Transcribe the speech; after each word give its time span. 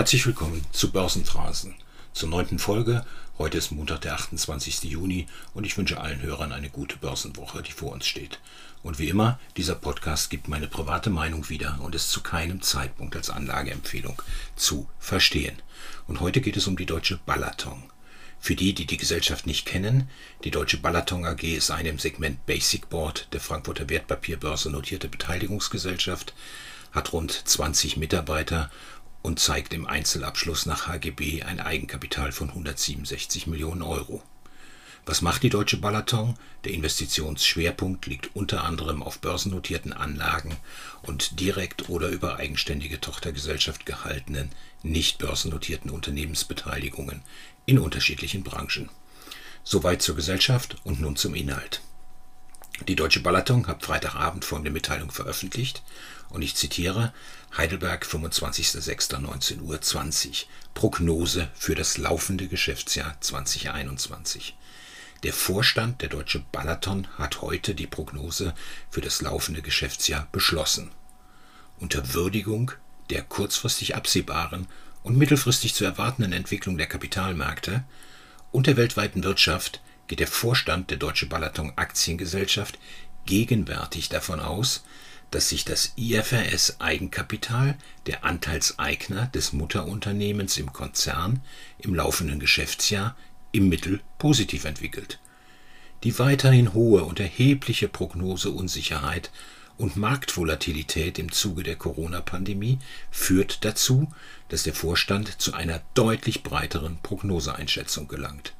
Herzlich 0.00 0.24
willkommen 0.24 0.64
zu 0.72 0.92
Börsenphrasen, 0.92 1.74
zur 2.14 2.30
neunten 2.30 2.58
Folge. 2.58 3.04
Heute 3.36 3.58
ist 3.58 3.70
Montag, 3.70 4.00
der 4.00 4.14
28. 4.14 4.84
Juni 4.84 5.26
und 5.52 5.66
ich 5.66 5.76
wünsche 5.76 6.00
allen 6.00 6.22
Hörern 6.22 6.52
eine 6.52 6.70
gute 6.70 6.96
Börsenwoche, 6.96 7.62
die 7.62 7.72
vor 7.72 7.92
uns 7.92 8.06
steht. 8.06 8.40
Und 8.82 8.98
wie 8.98 9.10
immer, 9.10 9.38
dieser 9.58 9.74
Podcast 9.74 10.30
gibt 10.30 10.48
meine 10.48 10.68
private 10.68 11.10
Meinung 11.10 11.50
wieder 11.50 11.78
und 11.82 11.94
ist 11.94 12.08
zu 12.08 12.22
keinem 12.22 12.62
Zeitpunkt 12.62 13.14
als 13.14 13.28
Anlageempfehlung 13.28 14.22
zu 14.56 14.88
verstehen. 14.98 15.60
Und 16.06 16.20
heute 16.20 16.40
geht 16.40 16.56
es 16.56 16.66
um 16.66 16.78
die 16.78 16.86
Deutsche 16.86 17.20
Balaton. 17.26 17.82
Für 18.38 18.54
die, 18.54 18.72
die 18.72 18.86
die 18.86 18.96
Gesellschaft 18.96 19.46
nicht 19.46 19.66
kennen, 19.66 20.08
die 20.44 20.50
Deutsche 20.50 20.78
Balaton 20.78 21.26
AG 21.26 21.42
ist 21.42 21.70
eine 21.70 21.90
im 21.90 21.98
Segment 21.98 22.46
Basic 22.46 22.88
Board 22.88 23.28
der 23.34 23.40
Frankfurter 23.40 23.90
Wertpapierbörse 23.90 24.70
notierte 24.70 25.10
Beteiligungsgesellschaft, 25.10 26.32
hat 26.92 27.12
rund 27.12 27.32
20 27.32 27.98
Mitarbeiter 27.98 28.70
und 29.22 29.38
zeigt 29.38 29.74
im 29.74 29.86
Einzelabschluss 29.86 30.66
nach 30.66 30.86
HGB 30.86 31.42
ein 31.42 31.60
Eigenkapital 31.60 32.32
von 32.32 32.48
167 32.48 33.46
Millionen 33.46 33.82
Euro. 33.82 34.22
Was 35.06 35.22
macht 35.22 35.42
die 35.42 35.50
Deutsche 35.50 35.78
Balaton? 35.78 36.34
Der 36.64 36.72
Investitionsschwerpunkt 36.72 38.06
liegt 38.06 38.34
unter 38.36 38.64
anderem 38.64 39.02
auf 39.02 39.18
börsennotierten 39.18 39.92
Anlagen 39.92 40.56
und 41.02 41.40
direkt 41.40 41.88
oder 41.88 42.08
über 42.08 42.36
eigenständige 42.36 43.00
Tochtergesellschaft 43.00 43.86
gehaltenen, 43.86 44.50
nicht 44.82 45.18
börsennotierten 45.18 45.90
Unternehmensbeteiligungen 45.90 47.22
in 47.66 47.78
unterschiedlichen 47.78 48.44
Branchen. 48.44 48.90
Soweit 49.64 50.02
zur 50.02 50.16
Gesellschaft 50.16 50.76
und 50.84 51.00
nun 51.00 51.16
zum 51.16 51.34
Inhalt. 51.34 51.80
Die 52.88 52.96
Deutsche 52.96 53.20
Balaton 53.20 53.66
hat 53.66 53.84
Freitagabend 53.84 54.42
folgende 54.44 54.70
Mitteilung 54.70 55.10
veröffentlicht 55.10 55.82
und 56.30 56.40
ich 56.40 56.56
zitiere 56.56 57.12
Heidelberg 57.56 58.06
25.06.19.20 58.06 60.28
Uhr 60.28 60.34
Prognose 60.72 61.48
für 61.54 61.74
das 61.74 61.98
laufende 61.98 62.48
Geschäftsjahr 62.48 63.20
2021. 63.20 64.56
Der 65.24 65.34
Vorstand 65.34 66.00
der 66.00 66.08
Deutsche 66.08 66.42
Balaton 66.52 67.06
hat 67.18 67.42
heute 67.42 67.74
die 67.74 67.86
Prognose 67.86 68.54
für 68.88 69.02
das 69.02 69.20
laufende 69.20 69.60
Geschäftsjahr 69.60 70.26
beschlossen. 70.32 70.90
Unter 71.78 72.14
Würdigung 72.14 72.72
der 73.10 73.22
kurzfristig 73.22 73.94
absehbaren 73.94 74.66
und 75.02 75.18
mittelfristig 75.18 75.74
zu 75.74 75.84
erwartenden 75.84 76.32
Entwicklung 76.32 76.78
der 76.78 76.86
Kapitalmärkte 76.86 77.84
und 78.52 78.66
der 78.66 78.78
weltweiten 78.78 79.22
Wirtschaft 79.22 79.82
geht 80.10 80.18
der 80.18 80.26
Vorstand 80.26 80.90
der 80.90 80.96
Deutsche 80.96 81.26
Balaton 81.26 81.72
Aktiengesellschaft 81.76 82.80
gegenwärtig 83.26 84.08
davon 84.08 84.40
aus, 84.40 84.82
dass 85.30 85.50
sich 85.50 85.64
das 85.64 85.92
IFRS 85.94 86.80
Eigenkapital 86.80 87.78
der 88.06 88.24
Anteilseigner 88.24 89.26
des 89.26 89.52
Mutterunternehmens 89.52 90.58
im 90.58 90.72
Konzern 90.72 91.40
im 91.78 91.94
laufenden 91.94 92.40
Geschäftsjahr 92.40 93.16
im 93.52 93.68
Mittel 93.68 94.00
positiv 94.18 94.64
entwickelt. 94.64 95.20
Die 96.02 96.18
weiterhin 96.18 96.74
hohe 96.74 97.04
und 97.04 97.20
erhebliche 97.20 97.86
Prognoseunsicherheit 97.86 99.30
und 99.78 99.96
Marktvolatilität 99.96 101.20
im 101.20 101.30
Zuge 101.30 101.62
der 101.62 101.76
Corona-Pandemie 101.76 102.80
führt 103.12 103.64
dazu, 103.64 104.12
dass 104.48 104.64
der 104.64 104.74
Vorstand 104.74 105.40
zu 105.40 105.54
einer 105.54 105.80
deutlich 105.94 106.42
breiteren 106.42 106.98
Prognoseeinschätzung 107.00 108.08
gelangt. 108.08 108.54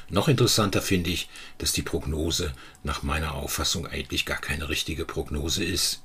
Noch 0.09 0.27
interessanter 0.27 0.81
finde 0.81 1.11
ich, 1.11 1.29
dass 1.59 1.71
die 1.71 1.81
Prognose 1.81 2.51
nach 2.83 3.03
meiner 3.03 3.35
Auffassung 3.35 3.87
eigentlich 3.87 4.25
gar 4.25 4.41
keine 4.41 4.67
richtige 4.67 5.05
Prognose 5.05 5.63
ist. 5.63 6.01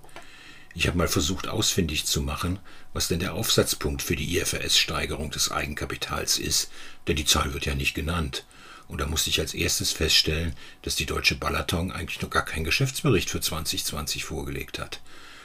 Ich 0.73 0.87
habe 0.87 0.99
mal 0.99 1.09
versucht 1.09 1.49
ausfindig 1.49 2.07
zu 2.07 2.23
machen, 2.23 2.61
was 2.93 3.09
denn 3.09 3.19
der 3.19 3.35
Aufsatzpunkt 3.35 4.03
für 4.03 4.15
die 4.15 4.39
IFRS-Steigerung 4.39 5.33
des 5.33 5.51
Eigenkapitals 5.51 6.39
ist, 6.39 6.71
denn 7.09 7.17
die 7.17 7.25
Zahl 7.25 7.55
wird 7.55 7.67
ja 7.67 7.75
nicht 7.75 7.95
genannt. 7.95 8.45
Und 8.89 9.01
da 9.01 9.07
musste 9.07 9.31
ich 9.31 9.39
als 9.39 9.55
erstes 9.55 9.93
feststellen, 9.93 10.55
dass 10.83 10.97
die 10.97 11.07
Deutsche 11.07 11.37
Balaton 11.37 11.93
eigentlich 11.93 12.23
noch 12.23 12.31
gar 12.31 12.45
keinen 12.45 12.65
Geschäftsbericht 12.65 13.31
für 13.31 13.41
2020 13.41 14.25
vorgelegt 14.25 14.79
hat. 14.79 15.01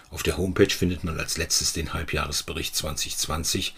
Auf 0.10 0.24
der 0.24 0.38
Homepage 0.38 0.70
findet 0.70 1.04
man 1.04 1.20
als 1.20 1.38
letztes 1.38 1.74
den 1.74 1.94
Halbjahresbericht 1.94 2.76
2020, 2.76 3.76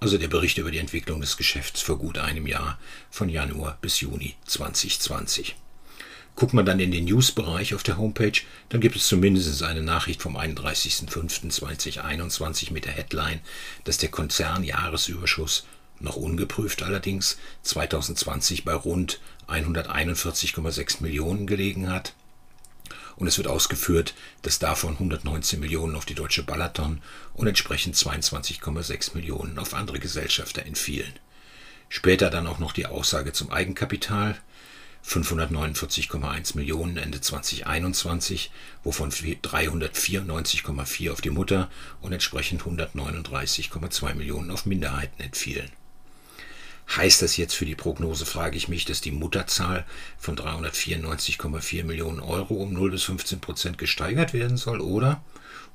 also 0.00 0.18
der 0.18 0.28
Bericht 0.28 0.58
über 0.58 0.70
die 0.70 0.78
Entwicklung 0.78 1.20
des 1.20 1.36
Geschäfts 1.36 1.80
vor 1.80 1.98
gut 1.98 2.18
einem 2.18 2.46
Jahr 2.46 2.78
von 3.10 3.28
Januar 3.28 3.78
bis 3.80 4.00
Juni 4.00 4.36
2020. 4.46 5.56
Guckt 6.36 6.52
man 6.52 6.66
dann 6.66 6.80
in 6.80 6.90
den 6.90 7.04
News-Bereich 7.04 7.74
auf 7.74 7.84
der 7.84 7.96
Homepage, 7.96 8.40
dann 8.68 8.80
gibt 8.80 8.96
es 8.96 9.06
zumindest 9.06 9.62
eine 9.62 9.82
Nachricht 9.82 10.20
vom 10.20 10.36
31.05.2021 10.36 12.72
mit 12.72 12.86
der 12.86 12.94
Headline, 12.94 13.38
dass 13.84 13.98
der 13.98 14.10
Konzern 14.10 14.64
Jahresüberschuss, 14.64 15.64
noch 16.04 16.16
ungeprüft 16.16 16.82
allerdings, 16.82 17.38
2020 17.62 18.64
bei 18.64 18.74
rund 18.74 19.20
141,6 19.48 21.02
Millionen 21.02 21.46
gelegen 21.46 21.90
hat. 21.90 22.14
Und 23.16 23.26
es 23.26 23.38
wird 23.38 23.48
ausgeführt, 23.48 24.14
dass 24.42 24.58
davon 24.58 24.94
119 24.94 25.60
Millionen 25.60 25.94
auf 25.94 26.04
die 26.04 26.14
Deutsche 26.14 26.42
Balaton 26.42 27.00
und 27.32 27.46
entsprechend 27.46 27.96
22,6 27.96 29.14
Millionen 29.14 29.58
auf 29.58 29.74
andere 29.74 29.98
Gesellschafter 29.98 30.66
entfielen. 30.66 31.12
Später 31.88 32.30
dann 32.30 32.46
auch 32.46 32.58
noch 32.58 32.72
die 32.72 32.86
Aussage 32.86 33.32
zum 33.32 33.52
Eigenkapital, 33.52 34.36
549,1 35.06 36.56
Millionen 36.56 36.96
Ende 36.96 37.20
2021, 37.20 38.50
wovon 38.82 39.10
394,4 39.10 41.12
auf 41.12 41.20
die 41.20 41.30
Mutter 41.30 41.70
und 42.00 42.12
entsprechend 42.12 42.62
139,2 42.62 44.14
Millionen 44.14 44.50
auf 44.50 44.64
Minderheiten 44.64 45.22
entfielen. 45.22 45.70
Heißt 46.96 47.22
das 47.22 47.36
jetzt 47.36 47.54
für 47.54 47.64
die 47.64 47.74
Prognose, 47.74 48.26
frage 48.26 48.56
ich 48.56 48.68
mich, 48.68 48.84
dass 48.84 49.00
die 49.00 49.10
Mutterzahl 49.10 49.84
von 50.18 50.36
394,4 50.36 51.84
Millionen 51.84 52.20
Euro 52.20 52.54
um 52.54 52.72
0 52.72 52.90
bis 52.90 53.04
15 53.04 53.40
Prozent 53.40 53.78
gesteigert 53.78 54.32
werden 54.32 54.56
soll, 54.56 54.80
oder? 54.80 55.22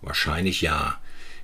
Wahrscheinlich 0.02 0.62
ja. 0.62 1.00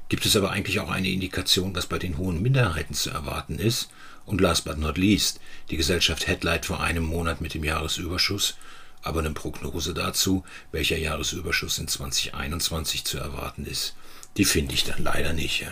Gibt 0.08 0.26
es 0.26 0.36
aber 0.36 0.52
eigentlich 0.52 0.80
auch 0.80 0.92
eine 0.92 1.10
Indikation, 1.10 1.76
was 1.76 1.88
bei 1.88 1.98
den 1.98 2.18
hohen 2.18 2.42
Minderheiten 2.42 2.94
zu 2.94 3.10
erwarten 3.10 3.58
ist? 3.58 3.90
Und 4.26 4.40
last 4.40 4.66
but 4.66 4.78
not 4.78 4.98
least, 4.98 5.40
die 5.70 5.78
Gesellschaft 5.78 6.28
Headlight 6.28 6.66
vor 6.66 6.82
einem 6.82 7.04
Monat 7.04 7.42
mit 7.42 7.54
dem 7.54 7.64
Jahresüberschuss, 7.64 8.56
aber 9.02 9.20
eine 9.20 9.32
Prognose 9.32 9.94
dazu, 9.94 10.44
welcher 10.72 10.98
Jahresüberschuss 10.98 11.78
in 11.80 11.88
2021 11.88 13.04
zu 13.04 13.18
erwarten 13.18 13.66
ist, 13.66 13.96
die 14.38 14.46
finde 14.46 14.74
ich 14.74 14.84
dann 14.84 15.04
leider 15.04 15.34
nicht. 15.34 15.66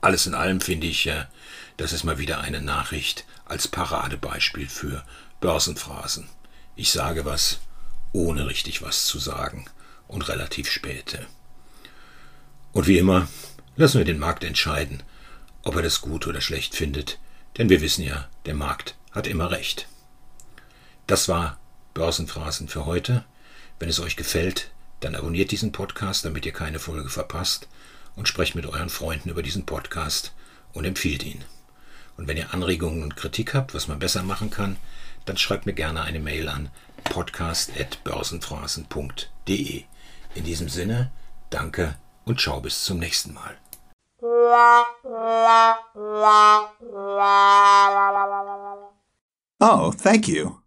Alles 0.00 0.26
in 0.26 0.34
allem 0.34 0.60
finde 0.60 0.86
ich, 0.86 1.10
das 1.80 1.94
ist 1.94 2.04
mal 2.04 2.18
wieder 2.18 2.40
eine 2.40 2.60
Nachricht 2.60 3.24
als 3.46 3.66
Paradebeispiel 3.66 4.68
für 4.68 5.02
Börsenphrasen. 5.40 6.28
Ich 6.76 6.92
sage 6.92 7.24
was, 7.24 7.60
ohne 8.12 8.46
richtig 8.46 8.82
was 8.82 9.06
zu 9.06 9.18
sagen 9.18 9.64
und 10.06 10.28
relativ 10.28 10.70
spät. 10.70 11.26
Und 12.72 12.86
wie 12.86 12.98
immer, 12.98 13.28
lassen 13.76 13.96
wir 13.96 14.04
den 14.04 14.18
Markt 14.18 14.44
entscheiden, 14.44 15.02
ob 15.62 15.74
er 15.74 15.80
das 15.80 16.02
gut 16.02 16.26
oder 16.26 16.42
schlecht 16.42 16.74
findet, 16.74 17.18
denn 17.56 17.70
wir 17.70 17.80
wissen 17.80 18.04
ja, 18.04 18.28
der 18.44 18.54
Markt 18.54 18.94
hat 19.12 19.26
immer 19.26 19.50
recht. 19.50 19.88
Das 21.06 21.28
war 21.30 21.58
Börsenphrasen 21.94 22.68
für 22.68 22.84
heute. 22.84 23.24
Wenn 23.78 23.88
es 23.88 24.00
euch 24.00 24.16
gefällt, 24.16 24.70
dann 25.00 25.14
abonniert 25.14 25.50
diesen 25.50 25.72
Podcast, 25.72 26.26
damit 26.26 26.44
ihr 26.44 26.52
keine 26.52 26.78
Folge 26.78 27.08
verpasst 27.08 27.68
und 28.16 28.28
sprecht 28.28 28.54
mit 28.54 28.66
euren 28.66 28.90
Freunden 28.90 29.30
über 29.30 29.42
diesen 29.42 29.64
Podcast 29.64 30.34
und 30.74 30.84
empfiehlt 30.84 31.22
ihn. 31.22 31.42
Und 32.20 32.28
wenn 32.28 32.36
ihr 32.36 32.52
Anregungen 32.52 33.02
und 33.02 33.16
Kritik 33.16 33.54
habt, 33.54 33.72
was 33.72 33.88
man 33.88 33.98
besser 33.98 34.22
machen 34.22 34.50
kann, 34.50 34.76
dann 35.24 35.38
schreibt 35.38 35.64
mir 35.64 35.72
gerne 35.72 36.02
eine 36.02 36.20
Mail 36.20 36.50
an 36.50 36.68
podcast.börsenphrasen.de. 37.04 39.84
In 40.34 40.44
diesem 40.44 40.68
Sinne, 40.68 41.10
danke 41.48 41.96
und 42.26 42.38
ciao 42.38 42.60
bis 42.60 42.84
zum 42.84 42.98
nächsten 42.98 43.32
Mal. 43.32 43.56
Oh, 49.62 49.90
thank 49.90 50.28
you. 50.28 50.59